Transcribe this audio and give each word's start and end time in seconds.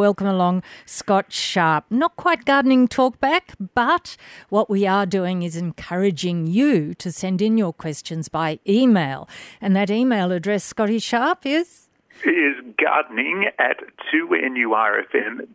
welcome 0.00 0.26
along 0.26 0.62
Scott 0.86 1.30
Sharp. 1.30 1.84
Not 1.90 2.16
quite 2.16 2.46
gardening 2.46 2.88
talk 2.88 3.20
back, 3.20 3.52
but 3.74 4.16
what 4.48 4.70
we 4.70 4.86
are 4.86 5.04
doing 5.04 5.42
is 5.42 5.56
encouraging 5.56 6.46
you 6.46 6.94
to 6.94 7.12
send 7.12 7.42
in 7.42 7.58
your 7.58 7.74
questions 7.74 8.30
by 8.30 8.60
email. 8.66 9.28
And 9.60 9.76
that 9.76 9.90
email 9.90 10.32
address, 10.32 10.64
Scotty 10.64 11.00
Sharp, 11.00 11.44
is? 11.44 11.90
Is 12.24 12.56
gardening 12.78 13.50
at 13.58 13.76
2nurfm.com. 14.10 15.50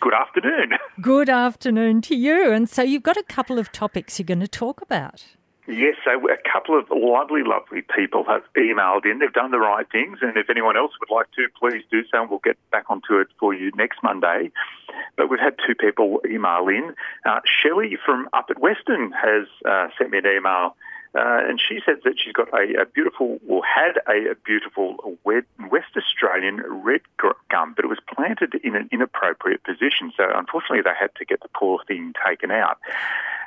Good 0.00 0.14
afternoon. 0.14 0.72
Good 1.00 1.30
afternoon 1.30 2.00
to 2.02 2.16
you. 2.16 2.50
And 2.50 2.68
so 2.68 2.82
you've 2.82 3.04
got 3.04 3.16
a 3.16 3.22
couple 3.22 3.60
of 3.60 3.70
topics 3.70 4.18
you're 4.18 4.26
going 4.26 4.40
to 4.40 4.48
talk 4.48 4.82
about. 4.82 5.24
Yes, 5.68 5.96
so 6.04 6.28
a 6.28 6.36
couple 6.50 6.78
of 6.78 6.86
lovely, 6.90 7.42
lovely 7.42 7.82
people 7.82 8.22
have 8.24 8.42
emailed 8.56 9.04
in. 9.04 9.18
They've 9.18 9.32
done 9.32 9.50
the 9.50 9.58
right 9.58 9.86
things, 9.90 10.18
and 10.22 10.36
if 10.36 10.48
anyone 10.48 10.76
else 10.76 10.92
would 11.00 11.12
like 11.12 11.30
to, 11.32 11.48
please 11.58 11.82
do 11.90 12.04
so, 12.10 12.22
and 12.22 12.30
we'll 12.30 12.38
get 12.38 12.56
back 12.70 12.84
onto 12.88 13.18
it 13.18 13.28
for 13.40 13.52
you 13.52 13.72
next 13.74 14.00
Monday. 14.00 14.52
But 15.16 15.28
we've 15.28 15.40
had 15.40 15.56
two 15.66 15.74
people 15.74 16.20
email 16.24 16.68
in. 16.68 16.94
Uh, 17.24 17.40
Shelley 17.44 17.98
from 18.04 18.28
up 18.32 18.46
at 18.50 18.60
Weston 18.60 19.12
has 19.12 19.48
uh, 19.64 19.88
sent 19.98 20.10
me 20.10 20.18
an 20.18 20.26
email. 20.26 20.76
Uh, 21.14 21.40
and 21.48 21.58
she 21.58 21.80
says 21.86 21.96
that 22.04 22.12
she's 22.22 22.34
got 22.34 22.48
a, 22.52 22.82
a 22.82 22.84
beautiful, 22.84 23.38
or 23.48 23.62
had 23.64 23.96
a, 24.06 24.32
a 24.32 24.34
beautiful 24.44 25.16
West 25.24 25.96
Australian 25.96 26.56
red 26.84 27.00
gum, 27.48 27.72
but 27.74 27.86
it 27.86 27.88
was 27.88 27.98
planted 28.14 28.54
in 28.62 28.76
an 28.76 28.86
inappropriate 28.92 29.64
position. 29.64 30.12
So 30.14 30.24
unfortunately, 30.34 30.82
they 30.82 30.92
had 30.98 31.14
to 31.16 31.24
get 31.24 31.40
the 31.40 31.48
poor 31.56 31.80
thing 31.88 32.12
taken 32.26 32.50
out. 32.50 32.78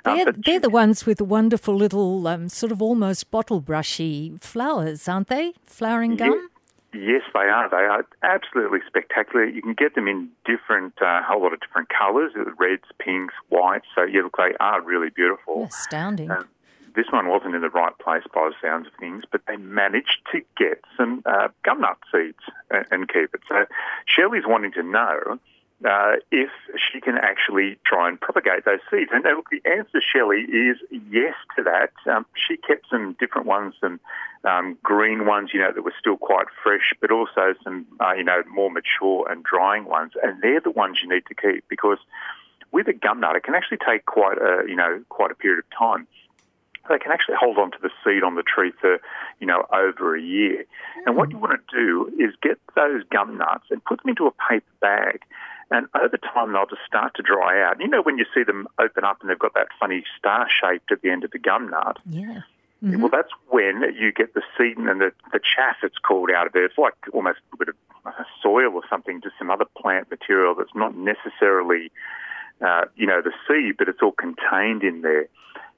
They're, 0.06 0.30
um, 0.30 0.36
they're 0.46 0.60
the 0.60 0.70
ones 0.70 1.06
with 1.06 1.18
the 1.18 1.26
wonderful 1.26 1.76
little, 1.76 2.28
um, 2.28 2.50
sort 2.50 2.72
of 2.72 2.82
almost 2.82 3.32
bottle 3.32 3.62
brushy 3.62 4.34
flowers, 4.40 5.08
aren't 5.08 5.28
they? 5.28 5.54
Flowering 5.66 6.16
gum? 6.16 6.50
Yes, 6.94 7.22
they 7.34 7.42
are. 7.42 7.70
They 7.70 7.76
are 7.78 8.06
absolutely 8.24 8.80
spectacular. 8.88 9.46
You 9.46 9.62
can 9.62 9.74
get 9.74 9.94
them 9.94 10.08
in 10.08 10.30
different, 10.44 10.94
a 11.02 11.06
uh, 11.06 11.24
whole 11.24 11.44
lot 11.44 11.54
of 11.54 11.60
different 11.60 11.90
colours, 11.90 12.32
uh, 12.36 12.46
reds, 12.58 12.86
pinks, 12.98 13.36
whites. 13.50 13.86
So, 13.94 14.04
yeah, 14.04 14.22
look, 14.22 14.38
they 14.38 14.56
are 14.60 14.82
really 14.82 15.10
beautiful. 15.10 15.66
Astounding. 15.66 16.32
Um, 16.32 16.48
this 16.96 17.06
one 17.12 17.28
wasn't 17.28 17.54
in 17.54 17.62
the 17.62 17.70
right 17.70 17.96
place 18.00 18.24
by 18.34 18.50
the 18.50 18.56
sounds 18.62 18.88
of 18.88 18.94
things, 19.00 19.24
but 19.32 19.42
they 19.48 19.58
managed 19.58 20.20
to 20.32 20.42
get 20.58 20.84
some 20.98 21.22
uh, 21.26 21.50
gum 21.64 21.82
nut 21.82 21.98
seeds 22.12 22.40
and, 22.72 22.86
and 22.92 23.08
keep 23.08 23.34
it. 23.36 23.42
So 23.48 23.66
Shelley's 24.06 24.46
wanting 24.48 24.72
to 24.74 24.84
know 24.84 25.40
uh, 25.86 26.14
if 26.32 26.50
she 26.92 27.00
can 27.00 27.16
actually 27.16 27.78
try 27.86 28.10
and 28.10 28.20
propagate 28.20 28.66
those 28.66 28.80
seeds. 28.92 29.12
And 29.14 29.24
look, 29.24 29.48
the 29.50 29.62
answer, 29.70 30.02
Shelley, 30.02 30.42
is 30.42 30.78
yes 30.92 31.36
to 31.56 31.64
that. 31.64 31.92
Um, 32.12 32.26
she 32.36 32.58
kept 32.58 32.86
some 32.90 33.16
different 33.20 33.48
ones, 33.48 33.76
some 33.80 34.00
um, 34.44 34.78
green 34.84 35.26
ones, 35.26 35.52
you 35.54 35.60
know, 35.60 35.72
that 35.72 35.82
were 35.82 35.94
still 36.00 36.18
quite 36.18 36.48
fresh, 36.64 36.94
but 37.00 37.12
also 37.12 37.54
some, 37.64 37.86
uh, 38.00 38.14
you 38.14 38.24
know, 38.24 38.44
more 38.52 38.70
mature 38.70 39.30
and 39.30 39.44
drying 39.44 39.86
ones. 39.86 40.14
And 40.22 40.42
they're 40.42 40.62
the 40.62 40.72
ones 40.72 40.98
you 41.02 41.10
need 41.10 41.26
to 41.28 41.36
keep 41.36 41.64
because 41.70 42.00
with 42.72 42.88
a 42.88 42.94
gum 42.94 43.22
nut, 43.22 43.36
it 43.36 43.44
can 43.44 43.56
actually 43.56 43.80
take 43.86 44.06
quite 44.06 44.38
a, 44.38 44.64
you 44.68 44.76
know, 44.76 45.02
quite 45.10 45.32
a 45.32 45.36
period 45.36 45.60
of 45.60 45.78
time 45.78 46.08
they 46.90 46.98
can 46.98 47.12
actually 47.12 47.36
hold 47.40 47.58
on 47.58 47.72
to 47.72 47.78
the 47.82 47.90
seed 48.04 48.24
on 48.24 48.36
the 48.36 48.44
tree 48.44 48.72
for, 48.82 49.00
you 49.40 49.46
know, 49.46 49.64
over 49.72 50.16
a 50.16 50.22
year. 50.22 50.66
And 51.06 51.16
what 51.16 51.30
you 51.30 51.38
want 51.38 51.54
to 51.54 51.76
do 51.76 52.12
is 52.20 52.34
get 52.42 52.58
those 52.76 53.04
gum 53.12 53.38
nuts 53.38 53.66
and 53.70 53.84
put 53.84 54.02
them 54.02 54.10
into 54.10 54.26
a 54.26 54.32
paper 54.32 54.66
bag 54.82 55.22
and 55.72 55.88
over 55.94 56.18
time, 56.18 56.54
they'll 56.54 56.66
just 56.66 56.82
start 56.86 57.16
to 57.16 57.22
dry 57.22 57.62
out. 57.62 57.80
You 57.80 57.88
know, 57.88 58.02
when 58.02 58.18
you 58.18 58.26
see 58.34 58.44
them 58.44 58.68
open 58.80 59.04
up 59.04 59.22
and 59.22 59.30
they've 59.30 59.38
got 59.38 59.54
that 59.54 59.68
funny 59.80 60.04
star 60.18 60.48
shaped 60.50 60.92
at 60.92 61.02
the 61.02 61.12
end 61.12 61.24
of 61.24 61.32
the 61.32 61.40
gum 61.40 61.70
nut. 61.70 61.98
Yeah. 62.10 62.42
Mm-hmm. 62.84 63.02
Well, 63.02 63.12
that's 63.12 63.32
when 63.50 63.84
you 64.00 64.12
get 64.12 64.34
the 64.34 64.42
seed 64.58 64.78
and 64.78 65.02
the, 65.02 65.12
the 65.32 65.40
chaff 65.40 65.78
that's 65.82 65.98
called 65.98 66.32
out 66.32 66.48
of 66.48 66.54
there. 66.54 66.66
It's 66.66 66.78
like 66.78 66.94
almost 67.14 67.40
a 67.54 67.58
bit 67.58 67.70
of 67.70 67.76
soil 68.42 68.72
or 68.74 68.82
something, 68.90 69.22
just 69.22 69.36
some 69.38 69.52
other 69.52 69.66
plant 69.78 70.10
material 70.10 70.56
that's 70.56 70.74
not 70.74 70.96
necessarily, 70.96 71.92
uh, 72.62 72.86
you 72.96 73.06
know, 73.06 73.22
the 73.22 73.34
seed, 73.48 73.76
but 73.78 73.90
it's 73.90 74.02
all 74.02 74.14
contained 74.14 74.84
in 74.84 75.02
there. 75.02 75.28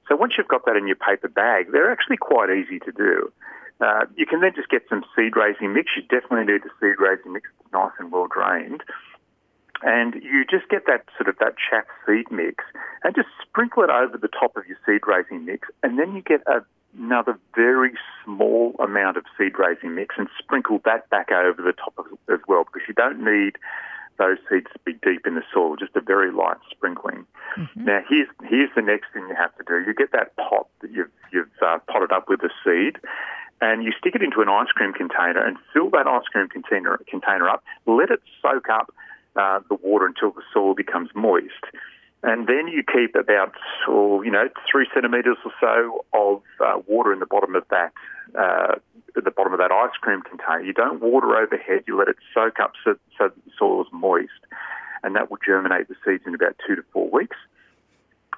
So 0.08 0.16
once 0.16 0.34
you've 0.38 0.48
got 0.48 0.64
that 0.66 0.76
in 0.76 0.86
your 0.86 0.96
paper 0.96 1.28
bag, 1.28 1.72
they're 1.72 1.90
actually 1.90 2.18
quite 2.18 2.50
easy 2.50 2.78
to 2.78 2.92
do. 2.92 3.32
Uh, 3.80 4.06
you 4.16 4.24
can 4.24 4.40
then 4.40 4.52
just 4.54 4.68
get 4.68 4.82
some 4.88 5.04
seed 5.16 5.36
raising 5.36 5.74
mix. 5.74 5.90
You 5.96 6.02
definitely 6.02 6.52
need 6.52 6.62
the 6.62 6.70
seed 6.80 7.00
raising 7.00 7.32
mix 7.32 7.48
that's 7.58 7.72
nice 7.72 7.92
and 7.98 8.12
well 8.12 8.28
drained 8.28 8.84
and 9.82 10.14
you 10.14 10.44
just 10.48 10.68
get 10.68 10.86
that 10.86 11.04
sort 11.16 11.28
of 11.28 11.36
that 11.38 11.54
chaff 11.58 11.84
seed 12.06 12.30
mix 12.30 12.64
and 13.04 13.14
just 13.14 13.28
sprinkle 13.42 13.82
it 13.82 13.90
over 13.90 14.16
the 14.16 14.28
top 14.28 14.56
of 14.56 14.66
your 14.66 14.78
seed 14.86 15.02
raising 15.06 15.44
mix, 15.44 15.68
and 15.82 15.98
then 15.98 16.14
you 16.14 16.22
get 16.22 16.40
a, 16.46 16.64
another 16.98 17.38
very 17.54 17.92
small 18.24 18.74
amount 18.78 19.16
of 19.16 19.24
seed 19.36 19.58
raising 19.58 19.94
mix 19.94 20.14
and 20.18 20.28
sprinkle 20.38 20.80
that 20.84 21.08
back 21.10 21.30
over 21.32 21.62
the 21.62 21.72
top 21.72 21.94
of, 21.98 22.06
as 22.32 22.40
well 22.46 22.64
because 22.64 22.86
you 22.86 22.94
don't 22.94 23.18
need 23.24 23.56
those 24.18 24.38
seeds 24.48 24.66
to 24.72 24.78
be 24.84 24.92
deep 25.02 25.26
in 25.26 25.34
the 25.34 25.42
soil, 25.52 25.74
just 25.76 25.96
a 25.96 26.00
very 26.00 26.30
light 26.30 26.58
sprinkling. 26.70 27.26
Mm-hmm. 27.58 27.84
Now, 27.84 28.00
here's 28.08 28.28
here's 28.48 28.70
the 28.76 28.82
next 28.82 29.12
thing 29.12 29.26
you 29.28 29.34
have 29.34 29.56
to 29.56 29.64
do. 29.66 29.82
You 29.86 29.94
get 29.94 30.12
that 30.12 30.36
pot 30.36 30.68
that 30.80 30.92
you've 30.92 31.10
you've 31.32 31.48
uh, 31.64 31.78
potted 31.90 32.12
up 32.12 32.28
with 32.28 32.40
the 32.40 32.50
seed, 32.62 33.00
and 33.60 33.82
you 33.82 33.92
stick 33.98 34.14
it 34.14 34.22
into 34.22 34.40
an 34.40 34.48
ice 34.48 34.68
cream 34.68 34.92
container 34.92 35.44
and 35.44 35.56
fill 35.72 35.90
that 35.90 36.06
ice 36.06 36.26
cream 36.30 36.48
container 36.48 37.00
container 37.08 37.48
up. 37.48 37.64
Let 37.86 38.10
it 38.10 38.20
soak 38.40 38.68
up 38.68 38.92
uh, 39.36 39.60
the 39.68 39.76
water 39.76 40.06
until 40.06 40.30
the 40.30 40.42
soil 40.52 40.74
becomes 40.74 41.10
moist. 41.14 41.64
And 42.24 42.46
then 42.46 42.68
you 42.68 42.84
keep 42.84 43.16
about, 43.16 43.52
oh, 43.88 44.22
you 44.22 44.30
know, 44.30 44.48
three 44.70 44.86
centimetres 44.94 45.38
or 45.44 45.52
so 45.60 46.04
of 46.12 46.42
uh, 46.64 46.80
water 46.86 47.12
in 47.12 47.18
the 47.18 47.26
bottom 47.26 47.56
of 47.56 47.64
that, 47.70 47.92
uh, 48.38 48.76
the 49.16 49.30
bottom 49.32 49.52
of 49.52 49.58
that 49.58 49.72
ice 49.72 49.96
cream 50.00 50.22
container. 50.22 50.62
You 50.62 50.72
don't 50.72 51.00
water 51.00 51.36
overhead. 51.36 51.82
You 51.88 51.98
let 51.98 52.06
it 52.06 52.16
soak 52.32 52.60
up 52.60 52.72
so, 52.84 52.94
so 53.18 53.28
the 53.28 53.50
soil 53.58 53.82
is 53.82 53.88
moist, 53.92 54.30
and 55.02 55.16
that 55.16 55.30
will 55.30 55.38
germinate 55.44 55.88
the 55.88 55.96
seeds 56.04 56.22
in 56.24 56.34
about 56.34 56.54
two 56.64 56.76
to 56.76 56.82
four 56.92 57.10
weeks. 57.10 57.36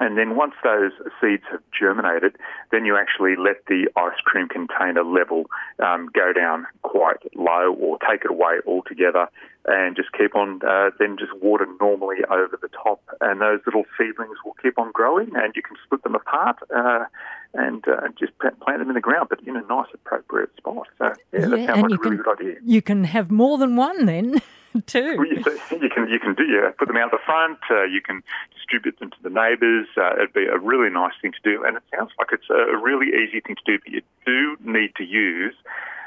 And 0.00 0.18
then 0.18 0.34
once 0.34 0.54
those 0.64 0.92
seeds 1.20 1.44
have 1.52 1.62
germinated, 1.78 2.36
then 2.72 2.84
you 2.84 2.96
actually 2.96 3.36
let 3.36 3.64
the 3.66 3.86
ice 3.96 4.18
cream 4.24 4.48
container 4.48 5.04
level 5.04 5.44
um, 5.78 6.08
go 6.12 6.32
down 6.32 6.66
quite 6.94 7.16
low 7.34 7.74
or 7.74 7.98
take 8.08 8.24
it 8.24 8.30
away 8.30 8.58
altogether 8.66 9.28
and 9.66 9.96
just 9.96 10.12
keep 10.12 10.36
on, 10.36 10.60
uh, 10.62 10.90
then 11.00 11.16
just 11.18 11.32
water 11.42 11.66
normally 11.80 12.18
over 12.30 12.56
the 12.60 12.68
top. 12.68 13.00
And 13.20 13.40
those 13.40 13.60
little 13.66 13.84
seedlings 13.98 14.36
will 14.44 14.54
keep 14.62 14.78
on 14.78 14.92
growing 14.92 15.32
and 15.34 15.56
you 15.56 15.62
can 15.62 15.76
split 15.84 16.04
them 16.04 16.14
apart 16.14 16.58
uh, 16.74 17.04
and 17.52 17.84
uh, 17.88 18.08
just 18.16 18.32
plant 18.38 18.78
them 18.78 18.88
in 18.88 18.94
the 18.94 19.00
ground, 19.00 19.26
but 19.28 19.40
in 19.42 19.56
a 19.56 19.62
nice 19.62 19.88
appropriate 19.92 20.50
spot. 20.56 20.86
So, 20.98 21.12
yeah, 21.32 21.40
yeah 21.40 21.46
that 21.48 21.66
sounds 21.66 21.82
like 21.82 21.92
a 21.92 22.02
really 22.02 22.16
can, 22.16 22.16
good 22.16 22.40
idea. 22.40 22.54
You 22.64 22.82
can 22.82 23.04
have 23.04 23.30
more 23.30 23.58
than 23.58 23.74
one 23.74 24.06
then. 24.06 24.40
too. 24.86 25.14
Well, 25.16 25.28
you, 25.28 25.36
you, 25.36 25.88
can 25.88 26.08
you 26.10 26.18
can 26.18 26.34
do 26.34 26.42
yeah, 26.42 26.70
put 26.76 26.88
them 26.88 26.96
out 26.96 27.12
the 27.12 27.22
front. 27.24 27.58
Uh, 27.70 27.84
you 27.84 28.00
can 28.00 28.24
distribute 28.56 28.98
them 28.98 29.10
to 29.10 29.16
the 29.22 29.30
neighbours. 29.30 29.86
Uh, 29.96 30.16
it'd 30.16 30.32
be 30.32 30.46
a 30.46 30.58
really 30.58 30.90
nice 30.90 31.12
thing 31.22 31.30
to 31.30 31.38
do, 31.48 31.62
and 31.64 31.76
it 31.76 31.82
sounds 31.94 32.10
like 32.18 32.30
it's 32.32 32.50
a 32.50 32.76
really 32.76 33.06
easy 33.14 33.38
thing 33.38 33.54
to 33.54 33.62
do. 33.64 33.78
But 33.78 33.92
you 33.92 34.02
do 34.26 34.56
need 34.68 34.96
to 34.96 35.04
use 35.04 35.54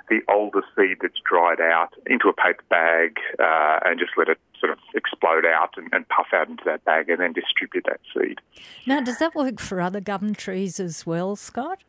the 0.10 0.22
older 0.30 0.62
seed 0.76 0.98
that's 1.02 1.20
dried 1.30 1.60
out 1.60 1.94
into 2.06 2.30
a 2.30 2.34
paper 2.34 2.64
bag 2.70 3.18
uh, 3.40 3.80
and 3.86 4.00
just 4.00 4.12
let 4.18 4.30
it 4.30 4.40
sort 4.60 4.72
of 4.72 4.80
explode 4.96 5.46
out 5.46 5.72
and, 5.78 5.90
and, 5.92 6.08
puff 6.10 6.28
out 6.34 6.48
into 6.50 6.64
that 6.66 6.84
bag 6.86 7.10
and 7.10 7.20
then 7.20 7.34
distribute 7.34 7.86
that 7.86 8.00
seed. 8.14 8.40
Now, 8.86 9.02
does 9.02 9.20
that 9.20 9.36
work 9.36 9.60
for 9.60 9.80
other 9.82 10.02
gum 10.02 10.34
trees 10.34 10.80
as 10.80 11.06
well, 11.06 11.36
Scott? 11.36 11.84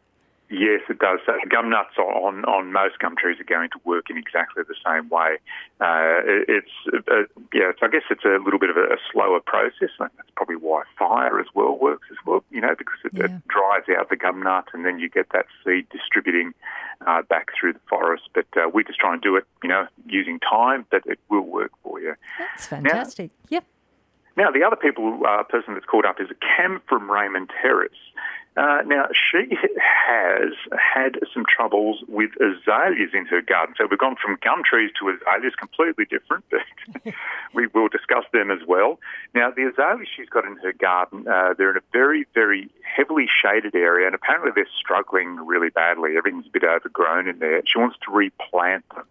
Yes, 0.50 0.80
it 0.88 0.98
does. 0.98 1.20
So 1.26 1.32
gum 1.50 1.68
nuts 1.68 1.98
on, 1.98 2.44
on 2.46 2.72
most 2.72 2.98
gum 3.00 3.16
trees 3.16 3.38
are 3.38 3.44
going 3.44 3.68
to 3.70 3.78
work 3.84 4.08
in 4.08 4.16
exactly 4.16 4.62
the 4.66 4.74
same 4.80 5.10
way. 5.10 5.36
Uh, 5.78 6.24
it's 6.48 6.72
uh, 6.88 7.28
yeah, 7.52 7.72
I 7.82 7.88
guess 7.88 8.04
it's 8.08 8.24
a 8.24 8.42
little 8.42 8.58
bit 8.58 8.70
of 8.70 8.78
a, 8.78 8.84
a, 8.84 8.96
slower 9.12 9.40
process. 9.40 9.90
And 10.00 10.08
That's 10.16 10.30
probably 10.36 10.56
why 10.56 10.84
fire 10.98 11.38
as 11.38 11.48
well 11.54 11.76
works 11.78 12.08
as 12.10 12.16
well. 12.24 12.42
You 12.50 12.62
know, 12.62 12.74
because 12.78 12.96
it, 13.04 13.12
yeah. 13.12 13.24
it 13.26 13.48
dries 13.48 13.84
out 13.98 14.08
the 14.08 14.16
gum 14.16 14.42
nut, 14.42 14.68
and 14.72 14.86
then 14.86 14.98
you 14.98 15.10
get 15.10 15.26
that 15.34 15.46
seed 15.62 15.86
distributing 15.90 16.54
uh, 17.06 17.22
back 17.22 17.48
through 17.58 17.74
the 17.74 17.84
forest. 17.88 18.30
But 18.32 18.46
uh, 18.56 18.70
we 18.72 18.84
just 18.84 18.98
try 18.98 19.12
and 19.12 19.20
do 19.20 19.36
it, 19.36 19.44
you 19.62 19.68
know, 19.68 19.86
using 20.06 20.40
time, 20.40 20.86
but 20.90 21.02
it 21.04 21.18
will 21.28 21.42
work 21.42 21.72
for 21.82 22.00
you. 22.00 22.14
That's 22.38 22.66
fantastic. 22.66 23.30
Now, 23.50 23.56
yep. 23.56 23.64
Now, 24.38 24.52
the 24.52 24.62
other 24.62 24.76
people 24.76 25.20
uh, 25.28 25.42
person 25.42 25.74
that's 25.74 25.84
called 25.84 26.06
up 26.06 26.20
is 26.20 26.28
Cam 26.40 26.80
from 26.88 27.10
Raymond 27.10 27.50
Terrace. 27.60 27.90
Uh, 28.58 28.82
now, 28.86 29.06
she 29.12 29.56
has 29.78 30.52
had 30.72 31.16
some 31.32 31.44
troubles 31.48 32.02
with 32.08 32.30
azaleas 32.40 33.10
in 33.14 33.24
her 33.26 33.40
garden. 33.40 33.72
So 33.78 33.86
we've 33.88 34.00
gone 34.00 34.16
from 34.20 34.36
gum 34.42 34.64
trees 34.64 34.90
to 34.98 35.10
azaleas, 35.10 35.54
completely 35.54 36.06
different, 36.06 36.44
but 36.50 37.14
we 37.54 37.68
will 37.68 37.86
discuss 37.86 38.24
them 38.32 38.50
as 38.50 38.58
well. 38.66 38.98
Now, 39.32 39.52
the 39.52 39.68
azaleas 39.68 40.08
she's 40.16 40.28
got 40.28 40.44
in 40.44 40.56
her 40.56 40.72
garden, 40.72 41.28
uh, 41.28 41.54
they're 41.56 41.70
in 41.70 41.76
a 41.76 41.86
very, 41.92 42.26
very 42.34 42.68
heavily 42.82 43.28
shaded 43.30 43.76
area, 43.76 44.06
and 44.06 44.14
apparently 44.16 44.50
they're 44.52 44.66
struggling 44.76 45.36
really 45.36 45.70
badly. 45.70 46.16
Everything's 46.16 46.46
a 46.46 46.50
bit 46.50 46.64
overgrown 46.64 47.28
in 47.28 47.38
there. 47.38 47.62
She 47.64 47.78
wants 47.78 47.96
to 48.06 48.12
replant 48.12 48.84
them. 48.92 49.04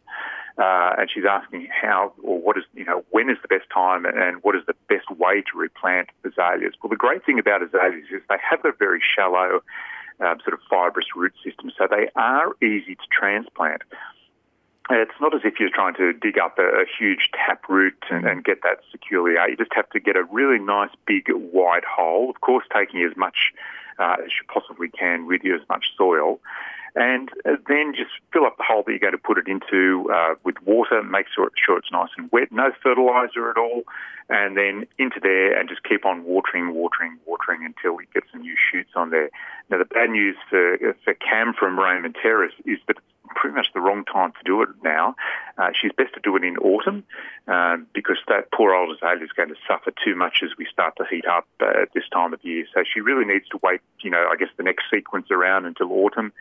Uh, 0.57 0.95
and 0.98 1.09
she's 1.13 1.25
asking 1.30 1.68
how 1.69 2.12
or 2.24 2.39
what 2.39 2.57
is, 2.57 2.63
you 2.74 2.83
know, 2.83 3.06
when 3.12 3.30
is 3.30 3.38
the 3.44 3.48
best 3.48 3.69
time 3.71 4.06
and 4.06 4.42
what 4.42 4.56
is 4.56 4.63
the 4.65 4.74
best 4.89 5.09
way 5.12 5.42
to 5.42 5.57
replant 5.57 6.09
azaleas. 6.25 6.74
Well, 6.81 6.89
the 6.89 6.95
great 6.95 7.24
thing 7.24 7.38
about 7.38 7.62
azaleas 7.62 8.06
is 8.12 8.24
they 8.27 8.38
have 8.50 8.65
a 8.65 8.71
very 8.71 9.00
shallow 9.15 9.62
um, 10.19 10.39
sort 10.44 10.54
of 10.54 10.59
fibrous 10.68 11.06
root 11.15 11.33
system, 11.44 11.71
so 11.77 11.88
they 11.88 12.09
are 12.15 12.54
easy 12.62 12.95
to 12.95 13.04
transplant. 13.12 13.83
it's 14.89 15.12
not 15.21 15.36
as 15.36 15.42
if 15.44 15.59
you're 15.59 15.69
trying 15.69 15.94
to 15.95 16.13
dig 16.13 16.39
up 16.39 16.57
a, 16.57 16.63
a 16.63 16.86
huge 16.98 17.30
tap 17.33 17.69
root 17.69 18.04
and, 18.09 18.25
and, 18.25 18.44
get 18.44 18.63
that 18.63 18.80
securely 18.92 19.38
out. 19.38 19.51
You 19.51 19.57
just 19.57 19.74
have 19.75 19.89
to 19.92 20.00
get 20.00 20.15
a 20.15 20.24
really 20.24 20.57
nice 20.57 20.89
big 21.06 21.27
wide 21.30 21.83
hole, 21.86 22.31
of 22.31 22.42
course 22.42 22.65
taking 22.74 23.04
as 23.04 23.15
much 23.15 23.54
uh, 24.00 24.15
as 24.25 24.31
you 24.31 24.48
possibly 24.51 24.89
can 24.89 25.27
with 25.27 25.44
you, 25.44 25.56
as 25.56 25.62
much 25.69 25.86
soil. 25.98 26.39
And 26.98 27.30
uh, 27.46 27.58
then 27.70 27.94
just 27.96 28.10
fill 28.34 28.46
up 28.46 28.58
the 28.58 28.64
hole 28.64 28.82
that 28.82 28.90
you're 28.92 28.98
going 28.98 29.12
to 29.12 29.20
put 29.20 29.38
it 29.38 29.48
into 29.48 30.10
uh, 30.12 30.34
with 30.44 30.56
water, 30.66 31.04
make 31.04 31.28
sure, 31.34 31.52
sure 31.64 31.78
it's 31.78 31.92
nice 31.92 32.10
and 32.18 32.28
wet, 32.32 32.52
no 32.52 32.72
fertiliser 32.82 33.52
at 33.52 33.58
all, 33.58 33.84
and 34.30 34.58
then 34.58 34.88
into 34.98 35.20
there 35.22 35.58
and 35.58 35.70
just 35.70 35.84
keep 35.84 36.08
on 36.08 36.24
watering, 36.24 36.74
watering, 36.74 37.16
watering 37.28 37.64
until 37.64 38.02
you 38.02 38.08
get 38.16 38.24
some 38.32 38.42
new 38.42 38.56
shoots 38.72 38.90
on 38.96 39.12
there. 39.12 39.30
Now 39.70 39.78
the 39.78 39.86
bad 39.86 40.10
news 40.10 40.38
for, 40.50 40.78
for 41.04 41.14
Cam 41.14 41.54
from 41.54 41.78
Raymond 41.78 42.16
Terrace 42.20 42.56
is 42.66 42.80
that 42.88 42.98
pretty 43.28 43.56
much 43.56 43.68
the 43.74 43.80
wrong 43.80 44.06
time 44.06 44.32
to 44.32 44.44
do 44.46 44.62
it 44.62 44.70
now. 44.84 45.16
Uh, 45.58 45.70
she's 45.80 45.92
best 45.98 46.14
to 46.14 46.20
do 46.22 46.36
it 46.36 46.44
in 46.44 46.58
autumn 46.58 47.04
uh, 47.48 47.78
because 47.94 48.18
that 48.28 48.52
poor 48.52 48.74
old 48.74 48.96
azalea 48.96 49.24
is 49.24 49.32
going 49.32 49.50
to 49.50 49.56
suffer 49.68 49.92
too 50.04 50.16
much 50.16 50.42
as 50.44 50.50
we 50.58 50.66
start 50.72 50.96
to 50.98 51.06
heat 51.10 51.26
up 51.26 51.48
uh, 51.62 51.82
at 51.82 51.94
this 51.94 52.04
time 52.12 52.34
of 52.34 52.44
year. 52.44 52.66
So 52.74 52.84
she 52.84 53.02
really 53.02 53.26
needs 53.26 53.48
to 53.50 53.60
wait, 53.64 53.82
you 54.02 54.10
know, 54.10 54.28
I 54.32 54.36
guess 54.36 54.50
the 54.58 54.64
next 54.64 54.86
sequence 54.92 55.28
around 55.32 55.66
until 55.66 55.92
autumn 55.92 56.34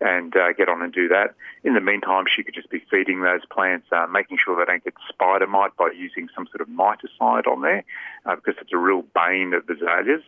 and 0.00 0.36
uh, 0.36 0.52
get 0.52 0.68
on 0.68 0.82
and 0.82 0.92
do 0.92 1.08
that. 1.08 1.34
In 1.64 1.74
the 1.74 1.80
meantime, 1.80 2.24
she 2.34 2.42
could 2.42 2.54
just 2.54 2.70
be 2.70 2.82
feeding 2.90 3.22
those 3.22 3.44
plants, 3.50 3.86
uh, 3.92 4.06
making 4.06 4.38
sure 4.42 4.56
they 4.56 4.70
don't 4.70 4.82
get 4.82 4.94
spider 5.08 5.46
mite 5.46 5.76
by 5.76 5.90
using 5.96 6.28
some 6.34 6.46
sort 6.46 6.60
of 6.60 6.68
miticide 6.68 7.46
on 7.46 7.62
there, 7.62 7.84
uh, 8.26 8.34
because 8.34 8.54
it's 8.60 8.72
a 8.72 8.78
real 8.78 9.04
bane 9.14 9.54
of 9.54 9.68
azaleas. 9.68 10.22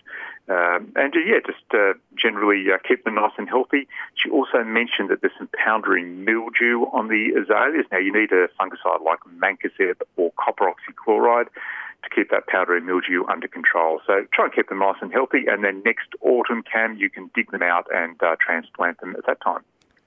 Um, 0.49 0.93
and 0.95 1.15
yeah, 1.15 1.41
just 1.45 1.65
generally 2.15 2.67
keep 2.87 3.05
them 3.05 3.17
nice 3.17 3.33
and 3.39 3.49
healthy. 3.49 3.89
She 4.15 4.31
also 4.31 4.63
mentioned 4.63 5.11
that 5.11 5.23
there's 5.23 5.33
some 5.39 5.49
mildew 6.05 6.87
on 6.93 7.09
the 7.09 7.33
azaleas. 7.41 7.87
Now 7.91 7.99
you 7.99 8.13
need 8.13 8.33
a 8.33 8.49
fungicide 8.61 9.05
like 9.05 9.21
mancozeb 9.39 10.01
or 10.17 10.33
copper 10.39 10.67
oxychloride 10.67 11.49
to 12.05 12.11
keep 12.15 12.31
that 12.31 12.47
powdery 12.47 12.81
mildew 12.81 13.25
under 13.27 13.49
control. 13.49 14.01
So 14.07 14.27
try 14.33 14.47
and 14.47 14.55
keep 14.55 14.69
them 14.69 14.79
nice 14.81 14.97
and 15.01 15.13
healthy, 15.13 15.45
and 15.49 15.65
then 15.65 15.83
next 15.85 16.09
autumn, 16.21 16.63
Cam, 16.63 16.97
you 16.97 17.11
can 17.11 17.31
dig 17.35 17.51
them 17.51 17.63
out 17.63 17.87
and 17.93 18.23
uh, 18.23 18.37
transplant 18.41 19.01
them 19.01 19.15
at 19.17 19.27
that 19.27 19.41
time. 19.41 19.63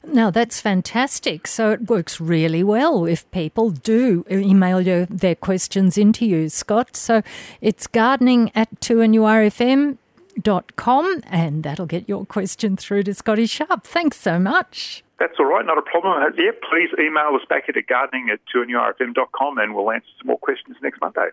Now 0.05 0.29
that's 0.29 0.61
fantastic. 0.61 1.47
So 1.47 1.71
it 1.71 1.89
works 1.89 2.21
really 2.21 2.63
well 2.63 3.05
if 3.05 3.29
people 3.31 3.71
do 3.71 4.25
email 4.29 4.79
you 4.79 5.05
their 5.09 5.35
questions 5.35 5.97
into 5.97 6.25
you, 6.25 6.49
Scott. 6.49 6.95
So 6.95 7.23
it's 7.61 7.87
gardening 7.87 8.51
at 8.55 8.79
2NURFM 8.79 9.97
dot 10.41 10.75
com 10.75 11.21
and 11.25 11.63
that'll 11.63 11.87
get 11.87 12.07
your 12.07 12.23
question 12.25 12.77
through 12.77 13.03
to 13.03 13.13
Scotty 13.13 13.47
Sharp. 13.47 13.83
Thanks 13.83 14.17
so 14.17 14.37
much. 14.37 15.03
That's 15.19 15.33
all 15.39 15.45
right, 15.45 15.65
not 15.65 15.77
a 15.77 15.81
problem. 15.81 16.21
Uh, 16.21 16.29
yeah, 16.37 16.51
please 16.69 16.89
email 16.99 17.33
us 17.33 17.45
back 17.49 17.63
at 17.69 17.75
gardening 17.87 18.29
at 18.31 18.39
2NURFM.com 18.53 19.57
and 19.57 19.73
we'll 19.73 19.91
answer 19.91 20.07
some 20.19 20.27
more 20.27 20.37
questions 20.37 20.77
next 20.81 21.01
Monday. 21.01 21.29